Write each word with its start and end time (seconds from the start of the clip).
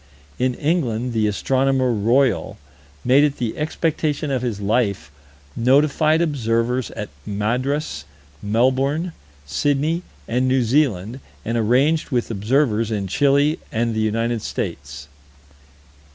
In 0.39 0.55
England, 0.55 1.13
the 1.13 1.27
Astronomer 1.27 1.93
Royal 1.93 2.57
made 3.05 3.23
it 3.23 3.37
the 3.37 3.55
expectation 3.55 4.31
of 4.31 4.41
his 4.41 4.59
life: 4.59 5.11
notified 5.55 6.23
observers 6.23 6.89
at 6.95 7.09
Madras, 7.23 8.05
Melbourne, 8.41 9.11
Sydney, 9.45 10.01
and 10.27 10.47
New 10.47 10.63
Zealand, 10.63 11.19
and 11.45 11.55
arranged 11.55 12.09
with 12.09 12.31
observers 12.31 12.89
in 12.89 13.05
Chili 13.05 13.59
and 13.71 13.93
the 13.93 13.99
United 14.01 14.41
States. 14.41 15.07